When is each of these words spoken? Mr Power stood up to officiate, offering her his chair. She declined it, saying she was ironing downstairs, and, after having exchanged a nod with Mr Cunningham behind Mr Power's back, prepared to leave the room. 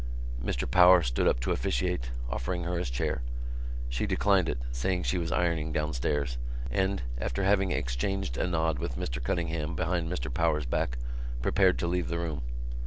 Mr 0.43 0.65
Power 0.67 1.03
stood 1.03 1.27
up 1.27 1.39
to 1.41 1.51
officiate, 1.51 2.09
offering 2.27 2.63
her 2.63 2.79
his 2.79 2.89
chair. 2.89 3.21
She 3.87 4.07
declined 4.07 4.49
it, 4.49 4.57
saying 4.71 5.03
she 5.03 5.19
was 5.19 5.31
ironing 5.31 5.71
downstairs, 5.71 6.39
and, 6.71 7.03
after 7.19 7.43
having 7.43 7.69
exchanged 7.69 8.35
a 8.35 8.47
nod 8.47 8.79
with 8.79 8.97
Mr 8.97 9.23
Cunningham 9.23 9.75
behind 9.75 10.11
Mr 10.11 10.33
Power's 10.33 10.65
back, 10.65 10.97
prepared 11.43 11.77
to 11.77 11.87
leave 11.87 12.07
the 12.07 12.17
room. 12.17 12.41